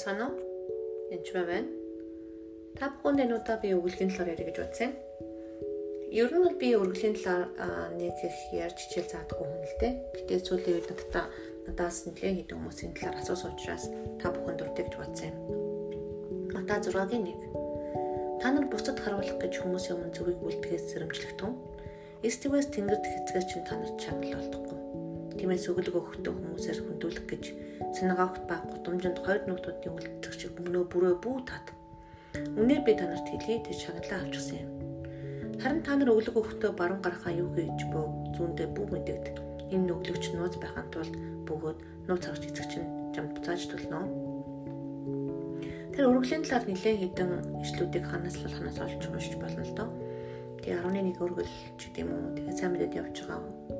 байцгаана 0.00 0.32
уу? 0.32 0.40
Энд 1.12 1.28
байна. 1.34 1.68
Та 2.78 2.88
бүхэнд 2.88 3.20
энэ 3.20 3.36
удаа 3.36 3.56
би 3.60 3.76
өгүүлгийн 3.76 4.10
талаар 4.16 4.32
ярих 4.32 4.48
гэж 4.48 4.58
бодсон. 4.64 4.92
Ер 6.08 6.32
нь 6.32 6.40
бол 6.40 6.56
би 6.56 6.68
өргөлийн 6.72 7.14
талаар 7.20 7.44
нэг 8.00 8.16
их 8.24 8.38
ярьж 8.56 8.78
хичээл 8.80 9.12
заадаггүй 9.12 9.44
хүн 9.44 9.60
л 9.60 9.76
дээ. 9.76 9.92
Гэтэ 10.16 10.34
сүүлийн 10.40 10.76
үед 10.80 10.88
надад 10.88 11.28
надаас 11.68 12.08
нэлээд 12.08 12.48
хэдэн 12.48 12.56
хүмүүсийн 12.56 12.96
талаар 12.96 13.20
асуусан 13.20 13.52
учраас 13.52 13.84
та 14.16 14.32
бүхэнд 14.32 14.58
дуртай 14.64 14.84
гэж 14.88 14.94
бодсон 14.96 15.28
юм. 15.28 15.36
Мата 16.54 16.80
6-гийн 16.80 17.24
1. 17.28 18.40
Та 18.40 18.46
нар 18.48 18.66
бусдад 18.72 18.98
харуулах 19.04 19.36
гэж 19.36 19.52
хүмүүсийн 19.60 20.00
өмнө 20.00 20.16
зүгийг 20.16 20.40
үлдэхээс 20.40 20.96
сэрэмжлэхтэн. 20.96 21.52
Эстивэс 22.24 22.72
тэнгэрд 22.72 23.04
хэцгээс 23.04 23.46
чинь 23.52 23.66
та 23.68 23.76
нарт 23.76 24.00
шагнал 24.00 24.40
болдохгүй. 24.40 24.79
Тиймээс 25.38 25.70
өглөг 25.70 25.94
өгөхтэй 25.94 26.32
хүмүүсээр 26.34 26.78
хөндүүлэх 26.82 27.26
гэж 27.30 27.44
Синагогт 27.94 28.46
ба 28.46 28.62
гудамжинд 28.70 29.18
хоёр 29.18 29.42
нутуудын 29.46 29.94
үлддэг 29.94 30.32
шиг 30.34 30.54
өмнөө 30.58 30.84
бүрөө 30.90 31.14
бүү 31.22 31.38
тат. 31.46 31.66
Үнээр 32.58 32.82
би 32.86 32.92
танарт 32.94 33.26
хэлье 33.26 33.58
тэр 33.66 33.76
шагналаа 33.78 34.20
авчихсан 34.22 34.62
юм. 34.62 34.70
Харин 35.58 35.82
та 35.82 35.98
нар 35.98 36.14
өглөг 36.14 36.36
өгөхдөө 36.38 36.70
баруун 36.78 37.02
гарахаа 37.02 37.34
юу 37.34 37.50
хийж 37.54 37.80
бөө 37.90 38.04
зүүндээ 38.38 38.68
бүү 38.74 38.86
мэдэгд. 38.94 39.36
Энэ 39.74 39.86
нүглөгч 39.90 40.24
нууц 40.38 40.54
байхын 40.62 40.88
тулд 40.94 41.14
бөгөөд 41.50 41.78
нууц 42.06 42.24
харж 42.26 42.42
эцэг 42.46 42.66
чинь 42.70 42.88
жамд 43.14 43.34
буцааж 43.34 43.62
төлнө. 43.68 44.00
Тэр 45.94 46.04
өргөлийн 46.10 46.46
талаар 46.46 46.64
нэлээд 46.70 47.00
хэдэн 47.02 47.30
ишлүүдийг 47.64 48.04
ханаас 48.06 48.38
л 48.38 48.54
ханаас 48.54 48.78
олж 48.78 49.02
уншиж 49.10 49.34
болно 49.36 49.66
л 49.66 49.74
доо. 49.74 49.90
Тэгээ 50.62 50.80
11 50.86 51.18
өргөл 51.18 51.54
ч 51.74 51.80
гэдэм 51.90 52.08
үү. 52.08 52.22
Тэгээ 52.38 52.54
сайн 52.56 52.70
мэдээд 52.72 52.98
явж 53.00 53.16
байгаа 53.26 53.79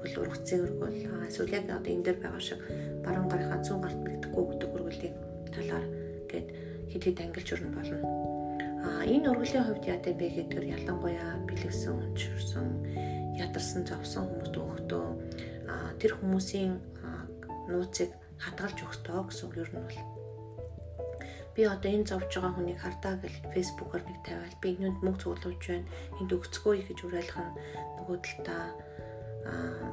өргөл 0.00 0.24
ургацын 0.24 0.64
өргөл 0.64 1.28
эсвэл 1.28 1.56
яг 1.60 1.68
одоо 1.68 1.92
энэ 1.92 2.04
дээр 2.08 2.18
байгаа 2.24 2.40
шиг 2.40 2.60
баруун 3.04 3.28
гарынхаа 3.28 3.60
зүүн 3.60 3.80
гарт 3.84 4.00
бэлдэхгүй 4.00 4.44
гэдэг 4.48 4.70
өргөлийн 4.72 5.14
талаар 5.52 5.86
гээд 6.30 6.48
хэд 6.88 7.02
хэд 7.04 7.18
ангилж 7.20 7.48
өрнө 7.52 7.76
болно. 7.76 7.98
А 8.80 9.04
энэ 9.04 9.28
өргөлийн 9.28 9.66
хувьд 9.68 9.84
яатай 9.84 10.14
бэ 10.16 10.26
гэдгээр 10.40 10.66
ялангуяа 10.80 11.36
бэлэвсэн, 11.44 11.92
унширсан, 11.92 12.68
ядарсан, 13.36 13.84
зовсон 13.84 14.24
хүмүүст 14.24 14.56
өгөхдөө 14.56 15.06
тэр 16.00 16.12
хүмүүсийн 16.16 16.72
нууцыг 17.68 18.10
хадгалж 18.40 18.78
өгсдөө 18.88 19.20
гэсэн 19.28 19.44
үг 19.52 19.56
ер 19.60 19.70
нь 19.76 19.84
бол. 19.84 20.00
Би 21.52 21.62
одоо 21.68 21.90
энэ 21.92 22.08
зовж 22.08 22.30
байгаа 22.40 22.56
хүнийг 22.56 22.80
хардаа 22.80 23.14
гэл 23.20 23.38
фэйсбүүкээр 23.52 24.04
нэг 24.08 24.18
тавиал. 24.24 24.60
Би 24.64 24.68
энэнд 24.80 24.98
мөнгө 25.04 25.20
цуглуулж 25.20 25.60
байна. 25.60 25.90
Энд 26.16 26.30
өгцгөө 26.32 26.72
гэж 26.88 26.98
уриалах 27.04 27.36
нь 27.36 27.52
нөгөө 28.00 28.16
талдаа 28.24 28.64
аа 29.46 29.88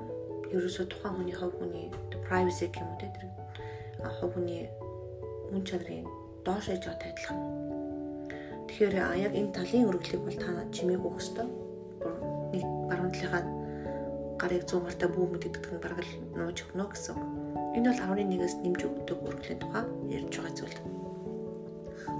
ерөөсөө 0.52 0.86
тухайн 0.88 1.16
хүний 1.16 1.36
хувь 1.36 1.56
хүний 1.60 1.88
privacy 2.28 2.68
гэх 2.72 2.84
юм 2.84 2.96
те 3.00 3.08
тэр 3.12 3.26
хувь 4.20 4.34
хүний 4.36 4.68
үн 5.52 5.64
чанарын 5.68 6.08
доош 6.46 6.68
ээж 6.72 6.84
байгаатай 6.88 7.12
адилхан. 7.12 7.40
Тэгэхээр 8.68 8.96
яг 9.28 9.34
энэ 9.36 9.56
талын 9.56 9.88
өргөлийг 9.92 10.24
бол 10.24 10.40
та 10.40 10.52
чимээгүй 10.76 11.12
хөстөө. 11.12 11.48
Нэг 12.54 12.64
баруун 12.88 13.12
талынхаа 13.12 13.44
гарыг 14.40 14.64
100 14.70 14.86
гартаа 14.86 15.10
бүү 15.12 15.26
мэддэг 15.34 15.66
нь 15.72 15.84
бараг 15.84 16.00
л 16.04 16.14
нууж 16.38 16.58
өгнө 16.68 16.86
гэсэн. 16.92 17.18
Энэ 17.76 17.90
бол 17.92 18.02
11-ээс 18.16 18.56
нэмж 18.64 18.82
өгдөг 18.86 19.20
өргөлийн 19.28 19.60
тухай 19.60 19.84
ярьж 20.14 20.34
байгаа 20.38 20.54
зүйл. 20.56 20.80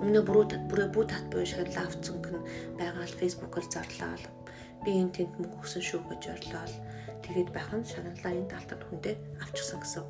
Өмнө 0.02 0.20
бүрөө 0.28 0.46
бүрээ 0.70 0.90
бүү 0.94 1.06
тат 1.08 1.26
буй 1.32 1.46
шиг 1.46 1.70
лавцсан 1.72 2.18
гэн 2.26 2.38
байгаа 2.80 3.06
л 3.06 3.18
фэйсбүүкээр 3.20 3.68
зарлаа. 3.70 4.18
Би 4.84 4.92
энэ 4.98 5.14
тэнд 5.16 5.34
мөнгө 5.38 5.58
өгсөн 5.62 5.84
шүү 5.86 6.02
гэж 6.10 6.22
орлоо 6.34 6.66
тэгээд 7.28 7.50
байх 7.52 7.70
нь 7.76 7.84
шагналаа 7.84 8.32
энэ 8.32 8.48
даалтад 8.48 8.82
хүндээ 8.88 9.16
авчихсан 9.44 9.84
гэсэн. 9.84 10.06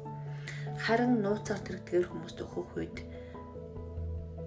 Харин 0.78 1.26
нууцаар 1.26 1.58
тэрэгдгээр 1.66 2.06
хүмүүст 2.14 2.38
өгөх 2.46 2.70
үед 2.78 2.98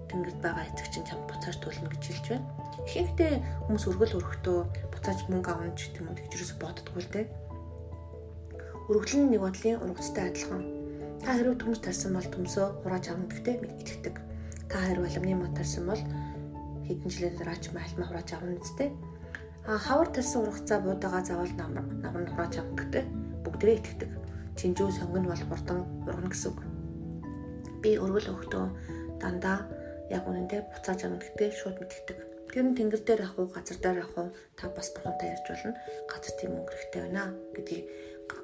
тэнгэрд 0.07 0.39
байгаа 0.39 0.65
эцэг 0.71 0.87
чинь 0.87 1.07
чам 1.07 1.19
буцааж 1.27 1.59
төлнө 1.59 1.91
гэж 1.91 2.03
хэлж 2.07 2.25
байна. 2.31 2.47
Ихэнхдээ 2.87 3.33
хүмүүс 3.67 3.85
өргөл 3.91 4.17
өргөхдөө 4.23 4.59
буцааж 4.95 5.19
мөнгө 5.27 5.51
авна 5.51 5.75
ч 5.75 5.91
гэдэг 5.91 5.99
юм 5.99 6.15
юусе 6.31 6.55
боддггүй 6.63 7.01
л 7.03 7.11
дээ. 7.11 7.27
Өргөл 8.87 9.15
нь 9.19 9.29
нэг 9.35 9.41
бодлын 9.43 9.83
урагцтай 9.83 10.25
адилхан. 10.31 10.63
Та 11.19 11.29
хэрэг 11.35 11.59
төмс 11.59 11.79
тарсан 11.83 12.15
бол 12.15 12.27
төмсөө 12.31 12.67
хурааж 12.87 13.05
авна 13.11 13.27
гэхдээ 13.27 13.55
итгэдэг. 13.83 14.15
Та 14.71 14.77
хэрэг 14.79 15.05
аламны 15.11 15.35
мод 15.35 15.53
тарсан 15.59 15.83
бол 15.91 16.03
хэдэн 16.87 17.11
жилээр 17.11 17.35
дараач 17.35 17.63
майлмаа 17.75 18.07
хурааж 18.07 18.29
авна 18.31 18.55
үстэй 18.55 18.89
А 18.91 19.10
хавар 19.65 20.09
талсан 20.09 20.41
ургацаа 20.47 20.79
буудаага 20.81 21.21
заавал 21.25 21.53
намар 21.57 21.85
намар 22.01 22.21
нурааж 22.25 22.57
авдаг 22.57 23.05
бүгдээ 23.45 23.77
итгэдэг. 23.77 24.11
Чинжүү 24.57 24.89
сонгон 24.97 25.25
бол 25.29 25.43
хурдан 25.49 25.85
ургана 26.05 26.29
гэсэн 26.33 26.49
үг. 26.49 26.59
Би 27.81 27.97
өргөл 28.01 28.33
өгтөө 28.33 28.65
дандаа 29.21 29.69
яг 30.09 30.25
үнэндээ 30.25 30.61
авна 30.65 31.21
гэдэгт 31.21 31.57
шууд 31.61 31.77
мэддэг. 31.77 32.17
Тэр 32.51 32.65
нь 32.67 32.75
тэнгэр 32.75 33.01
дээр 33.05 33.21
ах 33.25 33.37
уу 33.39 33.47
газар 33.47 33.77
дээр 33.79 34.03
ах 34.03 34.13
уу 34.17 34.29
та 34.57 34.67
бас 34.73 34.89
бурхантай 34.91 35.29
ярьж 35.29 35.45
болно. 35.47 35.77
Газар 36.09 36.33
тийм 36.35 36.51
өнгөрөхтэй 36.57 37.01
байна 37.05 37.23
гэдгийг 37.55 37.85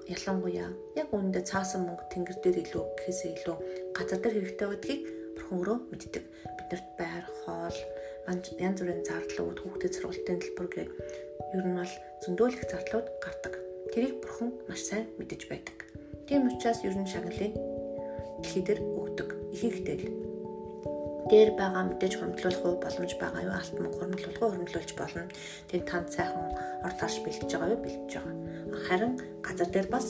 ялангуяа 0.08 0.70
яг 0.96 1.10
үнэндээ 1.12 1.44
цаасан 1.44 1.82
мөнгө 1.86 2.06
тэнгэр 2.14 2.38
дээр 2.40 2.58
илүү 2.64 2.84
гэхээсээ 2.96 3.32
илүү 3.36 3.58
газар 3.98 4.20
дээр 4.22 4.36
хэрэгтэй 4.38 4.68
гэдгийг 4.72 5.02
бурхан 5.36 5.58
өөрөө 5.60 5.78
мэддэг. 5.92 6.24
Биднэрт 6.56 6.88
байр, 6.96 7.26
хоол, 7.44 7.80
янз 8.28 8.80
бүрийн 8.84 9.08
зардлууд, 9.08 9.58
хүүхдэд 9.64 9.94
сургалтын 9.96 10.40
төлбөр 10.44 10.68
гээд 10.68 10.92
ер 11.56 11.64
нь 11.64 11.78
бол 11.80 11.94
зөндөөлөх 12.28 12.64
зардлууд 12.68 13.08
гардаг. 13.24 13.54
Тэрийг 13.96 14.20
бурхан 14.20 14.52
маш 14.68 14.84
сайн 14.84 15.08
мэдэж 15.16 15.42
байдаг. 15.48 15.78
Тийм 16.28 16.52
учраас 16.52 16.84
ер 16.84 16.92
нь 16.92 17.08
шагналыг 17.08 17.56
дэлхий 18.44 18.64
дээр 18.68 18.80
өгдөг. 18.84 19.30
Ихэнхдээ 19.56 19.98
л 20.04 20.06
дээр 21.32 21.52
байгаа 21.56 21.84
мэдээж 21.88 22.14
хөрөмтлүүлэх 22.20 22.64
боломж 22.84 23.14
байгаа 23.16 23.42
юу? 23.48 23.56
Алт 23.56 23.74
мөнгө 23.80 23.96
хөрөмтлүүлэх 23.96 24.44
хөрөмтлүүлж 24.44 24.92
болно. 25.00 25.24
Тэгээд 25.72 25.88
танд 25.88 26.08
сайхан 26.12 26.52
ор 26.84 26.94
тарш 27.00 27.16
бэлтэж 27.24 27.52
байгаа 27.52 27.74
юу? 27.76 27.84
Бэлтэж 27.84 28.12
байгаа. 28.12 28.36
Харин 28.88 29.14
газар 29.44 29.70
дээр 29.72 29.88
бас 29.88 30.06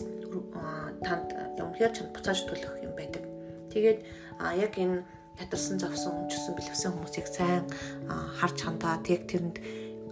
танд 1.06 1.30
өмнөхөр 1.58 1.94
чанд 1.94 2.14
буцааж 2.14 2.40
төлөх 2.50 2.74
юм 2.82 2.94
байдаг. 2.98 3.24
Тэгээд 3.74 4.00
яг 4.58 4.74
энэ 4.78 5.06
ятарсан 5.42 5.78
завсан 5.80 6.14
өмчсөн 6.26 6.54
бэлэвсэн 6.58 6.92
хүмүүсийг 6.94 7.28
сайн 7.30 7.66
харж 8.42 8.58
хандаад 8.66 9.06
яг 9.08 9.30
тэрэнд 9.30 9.58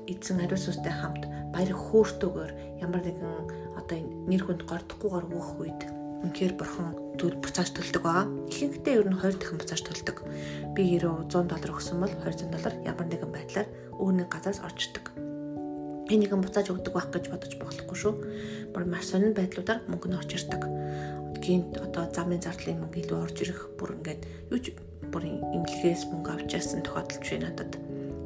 эзэн 0.06 0.40
хариу 0.42 0.60
сүнстэй 0.60 0.94
хамт 0.94 1.24
баяр 1.54 1.74
хөөртөгөөр 1.74 2.52
ямар 2.82 3.02
нэгэн 3.02 3.34
одоо 3.80 3.98
нэр 4.30 4.44
хүнд 4.46 4.64
гордохгүйгээр 4.70 5.26
өөх 5.34 5.50
үед 5.62 5.82
үнэхээр 6.26 6.54
бурхан 6.58 6.90
зүйл 7.20 7.38
буцааж 7.40 7.70
төлдөг 7.72 8.02
байгаа. 8.04 8.28
Ихэнхдээ 8.50 8.98
ер 8.98 9.08
нь 9.08 9.20
2 9.20 9.40
дахин 9.40 9.60
буцааж 9.62 9.82
төлдөг. 9.86 10.18
Би 10.76 10.82
хэрэг 10.98 11.30
100 11.32 11.48
доллар 11.48 11.72
өгсөн 11.72 11.98
бол 12.02 12.12
200 12.12 12.52
доллар 12.52 12.74
ямар 12.84 13.08
нэгэн 13.08 13.32
байдлаар 13.32 13.68
өөрийн 14.02 14.30
газраас 14.30 14.60
орчдөг. 14.66 15.06
Энийг 16.10 16.34
нь 16.34 16.44
буцааж 16.44 16.70
өгдөг 16.70 16.94
байх 16.94 17.10
гэж 17.14 17.26
бодож 17.30 17.54
болохгүй 17.62 17.98
шүү. 17.98 18.14
Бүр 18.74 18.84
маш 18.90 19.10
сонин 19.10 19.34
байдлуудаар 19.38 19.86
мөнгө 19.90 20.08
нь 20.12 20.18
орж 20.18 20.32
ирдэг. 20.34 20.62
Гинт 21.46 21.78
одоо 21.78 22.10
замын 22.10 22.42
зардлын 22.42 22.82
мөнгө 22.82 23.06
илүү 23.06 23.20
орж 23.22 23.38
ирэх 23.46 23.60
бүр 23.78 23.94
ингээд 24.02 24.22
юу 24.50 24.58
ч 24.58 24.74
бүрийн 25.14 25.46
имлэгээс 25.54 26.10
мөнгө 26.10 26.30
авч 26.34 26.58
яасан 26.58 26.82
тохиолдол 26.82 27.22
биш 27.22 27.32
надад. 27.38 27.78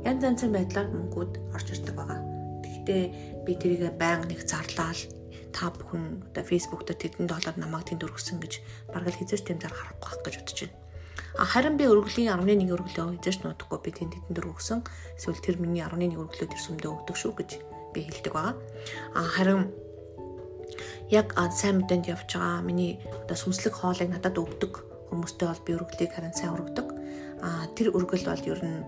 Янз 0.07 0.23
янзын 0.23 0.55
байдлаар 0.55 0.87
мөнгүүд 0.87 1.33
орж 1.51 1.67
ирдэг 1.67 1.95
байгаа. 1.99 2.19
Гэхдээ 2.63 3.03
би 3.43 3.51
тэрийг 3.59 3.83
байнга 3.99 4.23
нэг 4.23 4.39
зарлаал 4.47 5.03
та 5.51 5.67
бүхэн 5.67 6.31
одоо 6.31 6.43
фейсбુક 6.47 6.87
дээр 6.87 6.99
тэдэн 7.03 7.27
доллар 7.27 7.55
намайг 7.59 7.91
тэнд 7.91 8.07
өргөсөн 8.07 8.39
гэж 8.39 8.63
бараг 8.87 9.11
л 9.11 9.19
хизээч 9.19 9.43
тэнд 9.43 9.67
харахгүй 9.67 9.99
байх 9.99 10.23
гэж 10.23 10.35
бодож 10.39 10.59
байна. 10.63 10.79
А 11.35 11.43
харин 11.43 11.75
би 11.75 11.91
өргөлийн 11.91 12.31
11 12.31 12.71
өргөлөө 12.71 13.19
хизээч 13.19 13.43
нуудахгүй 13.43 13.79
би 13.83 13.91
тэнд 13.99 14.13
тэнд 14.15 14.39
өргөсөн. 14.39 14.79
Эсвэл 15.19 15.43
тэр 15.43 15.59
миний 15.59 15.83
11 15.83 16.15
өргөлөө 16.15 16.47
тэр 16.47 16.61
сүмдээ 16.63 16.87
өгдөг 16.87 17.17
шүү 17.19 17.33
гэж 17.35 17.49
би 17.91 17.99
хэлдэг 18.07 18.31
байгаа. 18.31 18.55
А 19.11 19.27
харин 19.27 19.67
яг 21.09 21.33
сайн 21.51 21.81
мэдээнд 21.81 22.05
явж 22.05 22.37
байгаа 22.37 22.61
миний 22.61 23.01
одоо 23.25 23.37
сүнслэг 23.37 23.73
хоолыг 23.73 24.09
надад 24.13 24.37
өгдөг 24.37 24.73
хүмүүстэй 25.09 25.47
бол 25.49 25.65
би 25.65 25.71
өргөлийг 25.73 26.11
харин 26.13 26.33
сайн 26.37 26.53
өргөдөг. 26.53 26.87
А 27.41 27.65
тэр 27.73 27.89
өргөл 27.97 28.29
бол 28.29 28.45
ер 28.45 28.61
нь 28.61 28.85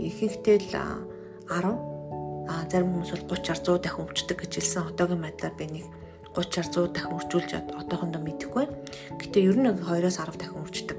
ихэнхдээ 0.00 0.58
л 0.64 0.72
10 0.72 1.92
а 2.48 2.64
зарим 2.72 2.96
хүмүүс 2.96 3.10
бол 3.12 3.36
30 3.36 3.60
100 3.60 3.84
дахин 3.84 4.04
өвчдөг 4.08 4.36
гэж 4.40 4.52
хэлсэн. 4.56 4.88
Одоогийн 4.96 5.22
байдлаар 5.22 5.54
би 5.60 5.66
нэг 5.68 5.86
30 6.32 6.72
100 6.72 6.96
дахин 6.96 7.16
өрчүүлж 7.20 7.50
одоохондоо 7.52 8.22
мэдэхгүй. 8.24 8.64
Гэтэ 9.20 9.38
ер 9.44 9.56
нь 9.60 9.68
2-оос 9.68 10.16
10 10.24 10.40
дахин 10.40 10.64
өрчдөг 10.64 10.98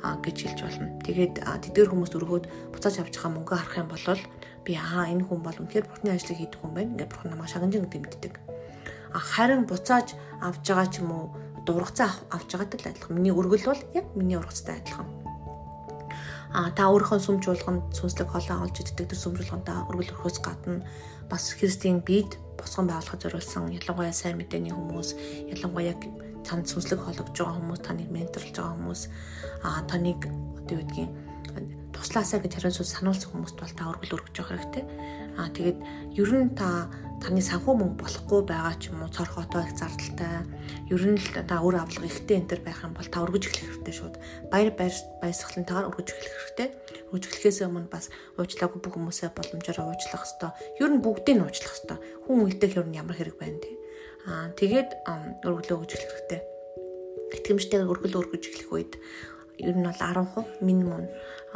гэж 0.00 0.36
хэлж 0.48 0.60
болно. 0.64 0.88
Тэгээд 1.04 1.34
тэдгээр 1.44 1.92
хүмүүс 1.92 2.16
өргөөд 2.16 2.44
буцааж 2.72 3.04
авч 3.04 3.14
байгаа 3.20 3.36
мөнгө 3.36 3.52
харах 3.52 3.76
юм 3.76 3.88
бол 3.92 4.20
би 4.64 4.72
аа 4.80 5.12
энэ 5.12 5.28
хүн 5.28 5.40
бол 5.44 5.60
үнэхээр 5.60 5.84
бурхны 5.84 6.16
ажлыг 6.16 6.40
хийдэг 6.40 6.58
хүн 6.64 6.72
байна. 6.72 6.90
Ингээд 6.96 7.12
бурхан 7.12 7.30
намайг 7.36 7.52
шагнажин 7.52 7.84
гэдэг 7.84 8.00
мэддэг. 8.00 8.34
А 9.14 9.18
харин 9.18 9.66
буцааж 9.66 10.14
авч 10.40 10.64
байгаа 10.68 10.88
ч 10.92 10.94
юм 11.02 11.10
уу 11.12 11.26
ургацаа 11.70 12.10
авч 12.30 12.50
байгаатай 12.54 12.78
л 12.80 12.90
адилхан. 12.90 13.16
Миний 13.16 13.34
өргөл 13.34 13.70
бол 13.70 13.82
яг 13.94 14.06
миний 14.14 14.38
ургацтай 14.38 14.82
адилхан. 14.82 15.06
А 16.50 16.70
та 16.74 16.90
өөрийнхөө 16.90 17.22
сүмж 17.22 17.46
болгонд 17.46 17.94
сүнслэг 17.94 18.26
хоолоо 18.26 18.66
олж 18.66 18.82
иддэг 18.82 19.06
тэр 19.06 19.18
сүмж 19.22 19.38
болгонда 19.38 19.86
өргөл 19.86 20.10
өрхөөс 20.18 20.42
гадна 20.42 20.82
бас 21.30 21.54
христийн 21.54 22.02
биед 22.02 22.42
босгон 22.58 22.90
байгуулахад 22.90 23.22
зориулсан 23.22 23.70
ялангуяа 23.70 24.10
сайн 24.10 24.34
мэдээний 24.42 24.74
хүмүүс 24.74 25.14
ялангуяа 25.46 25.94
танд 26.42 26.66
сүнслэг 26.66 26.98
хологж 27.06 27.38
байгаа 27.38 27.54
хүмүүс, 27.54 27.80
таныг 27.86 28.10
менторлж 28.10 28.50
байгаа 28.50 28.74
хүмүүс, 28.74 29.02
аа 29.62 29.80
таныг 29.86 30.26
одоо 30.26 30.74
юу 30.74 30.82
гэдгийг 30.82 31.10
туслаасаа 31.94 32.40
гэж 32.42 32.52
хариу 32.58 32.74
сүнс 32.74 32.92
сануулсан 32.98 33.30
хүмүүст 33.30 33.56
бол 33.60 33.74
та 33.78 33.90
өргөл 33.94 34.16
өргөж 34.18 34.34
явах 34.40 34.50
хэрэгтэй. 34.50 34.84
Аа 35.38 35.48
тэгээд 35.54 35.78
ер 36.18 36.30
нь 36.34 36.50
та 36.58 36.90
таны 37.20 37.44
санхүү 37.44 37.74
мөнгө 37.76 38.00
болохгүй 38.00 38.40
байгаа 38.48 38.74
ч 38.80 38.88
юм 38.88 39.04
уу? 39.04 39.12
Цорхотой 39.12 39.68
их 39.68 39.76
зардалтай. 39.76 40.40
Ер 40.88 41.04
нь 41.04 41.20
л 41.20 41.28
та 41.44 41.60
өөр 41.60 41.76
авлага 41.84 42.08
ихтэй 42.08 42.40
энэ 42.40 42.48
төр 42.48 42.60
байх 42.64 42.80
юм 42.80 42.96
бол 42.96 43.04
та 43.04 43.20
өргөж 43.20 43.44
эхлэх 43.44 43.68
хэрэгтэй 43.68 43.94
шууд. 43.94 44.16
Баяр 44.48 44.72
баясгалантайгаар 44.72 45.88
өргөж 45.92 46.08
эхлэх 46.08 46.34
хэрэгтэй. 46.40 46.68
Өргөж 47.12 47.24
эхлэхээс 47.28 47.60
өмнө 47.68 47.92
бас 47.92 48.08
уучлаагүй 48.40 48.80
бүх 48.80 48.94
хүмүүсээ 48.96 49.36
боломжоор 49.36 49.92
уучлах 49.92 50.24
хэрэгтэй 50.24 50.50
ер 50.80 50.90
нь 50.96 51.04
бүгдийг 51.04 51.36
нь 51.36 51.44
уучлах 51.44 51.72
хэрэгтэй 51.76 51.98
хүн 52.24 52.38
үлдэх 52.48 52.72
ер 52.80 52.86
нь 52.88 52.96
ямар 52.96 53.16
хэрэг 53.20 53.36
байна 53.36 53.60
те. 53.60 53.70
Аа 54.24 54.48
тэгээд 54.56 54.90
өргөлөө 55.44 55.76
өгж 55.76 55.90
эхлэх 55.92 56.12
хэрэгтэй. 56.24 56.40
Итгэмжтэйгээр 57.36 57.92
өргөл 57.92 58.18
өргөж 58.20 58.44
эхлэх 58.48 58.70
үед 58.72 58.92
ер 59.60 59.76
нь 59.76 59.84
бол 59.84 60.00
10% 60.00 60.64
минимум 60.64 61.04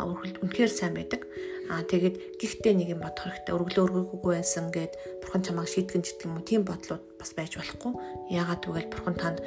өргөлд 0.02 0.42
үнэхээр 0.42 0.72
сайн 0.72 0.94
байдаг. 0.98 1.22
Аа 1.70 1.86
тэгээд 1.86 2.40
гихтээ 2.42 2.74
нэг 2.74 2.88
юм 2.98 3.00
бодох 3.06 3.30
хэрэгтэй. 3.30 3.54
Өргөлөө 3.54 3.84
өргөөгүй 3.86 4.32
байсан 4.34 4.74
гэд 4.74 4.92
бурхан 5.22 5.42
чамайг 5.46 5.70
шийтгэн 5.70 6.02
гэдэг 6.02 6.26
юм 6.26 6.36
уу? 6.36 6.44
Тийм 6.44 6.62
бодлууд 6.66 7.02
бас 7.20 7.30
байж 7.38 7.54
болохгүй. 7.54 7.92
Яагаад 8.34 8.62
гэвэл 8.66 8.90
бурхан 8.90 9.16
танд 9.16 9.38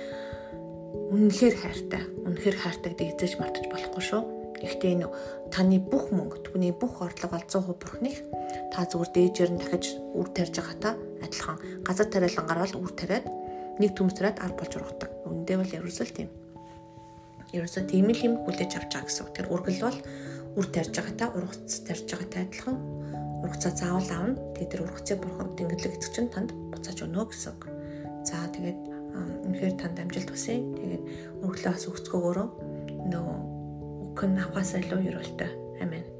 үнэхээр 1.11 1.55
хайртай. 1.59 2.01
Үнэхээр 2.25 2.57
хайртай 2.57 2.89
гэдгийг 2.95 3.19
эзэж 3.19 3.33
мартаж 3.37 3.65
болохгүй 3.67 4.03
шүү. 4.07 4.21
Гэхдээ 4.57 4.93
энэ 4.97 5.07
таны 5.53 5.77
бүх 5.77 6.09
мөнгө, 6.09 6.41
түүний 6.49 6.73
бүх 6.73 6.97
орлого 6.97 7.37
бол 7.37 7.45
100% 7.45 7.77
бурхных. 7.77 8.17
Та 8.73 8.89
зүгээр 8.89 9.13
дээжээр 9.13 9.51
нь 9.53 9.61
дахиж 9.61 9.85
үр 10.17 10.27
тарьж 10.33 10.57
байгаа 10.57 10.77
та 10.81 10.89
адилхан 11.21 11.57
газар 11.85 12.07
тариалангаар 12.09 12.61
бол 12.65 12.89
үр 12.89 12.93
тариад 12.97 13.25
нэг 13.77 13.93
төмсрээд 13.93 14.41
ар 14.41 14.53
болж 14.57 14.73
ургадаг. 14.73 15.11
Үндэ 15.29 15.61
бол 15.61 15.75
ерөөсөө 15.77 16.07
тийм 16.09 16.29
ерөөсөө 17.53 17.83
тийм 17.87 18.09
л 18.11 18.25
юм 18.25 18.33
хүлээж 18.43 18.71
авч 18.75 18.91
байгаа 18.91 19.07
гэсэн 19.07 19.23
үг. 19.23 19.31
Тэр 19.37 19.47
үргэл 19.53 19.85
бол 19.85 19.99
үр 20.57 20.65
тарьж 20.73 20.93
байгаатай 20.97 21.29
ургац 21.37 21.71
тарьж 21.85 22.09
байгаатай 22.09 22.41
адилхан 22.49 22.77
ургацаа 23.45 23.71
заавал 23.77 24.09
аавна. 24.09 24.41
Тэгээд 24.57 24.71
тэр 24.73 24.81
ургацыг 24.89 25.17
бурхан 25.21 25.53
тэнгэрлэг 25.53 25.93
эцэг 26.01 26.11
чинь 26.17 26.33
танд 26.33 26.49
буцааж 26.73 26.97
өгнө 27.05 27.29
гэсэн 27.29 27.53
үг. 27.53 27.61
За 28.25 28.49
тэгээд 28.49 28.79
үнэхээр 29.45 29.75
танд 29.77 29.97
амжилт 30.01 30.29
хүсье. 30.33 30.57
Тэгээд 30.57 31.03
өргөлөө 31.45 31.71
бас 31.77 31.85
өгцгөөгөөрөө 31.85 32.47
нөө 33.13 33.29
үхэн 34.17 34.41
авахаас 34.41 34.73
илүү 34.81 34.99
ерөөлтэй. 35.13 35.51
Амен. 35.85 36.16